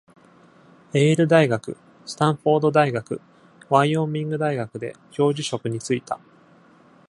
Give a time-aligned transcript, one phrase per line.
[0.95, 3.21] エール大学、スタンフォード大学、
[3.69, 6.19] ワイオミング大学で教授職に就いた。